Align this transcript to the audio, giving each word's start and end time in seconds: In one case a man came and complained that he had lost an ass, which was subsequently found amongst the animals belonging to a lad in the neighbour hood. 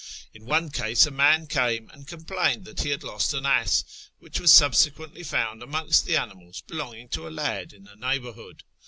In 0.33 0.47
one 0.47 0.71
case 0.71 1.05
a 1.05 1.11
man 1.11 1.45
came 1.45 1.91
and 1.91 2.07
complained 2.07 2.65
that 2.65 2.81
he 2.81 2.89
had 2.89 3.03
lost 3.03 3.35
an 3.35 3.45
ass, 3.45 4.09
which 4.17 4.39
was 4.39 4.51
subsequently 4.51 5.21
found 5.21 5.61
amongst 5.61 6.07
the 6.07 6.17
animals 6.17 6.61
belonging 6.65 7.07
to 7.09 7.27
a 7.27 7.29
lad 7.29 7.71
in 7.71 7.83
the 7.83 7.95
neighbour 7.95 8.31
hood. 8.31 8.63